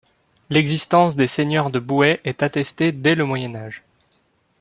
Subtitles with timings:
[0.49, 3.83] L'existence des seigneurs de Boueix est attestée dès le Moyen Âge.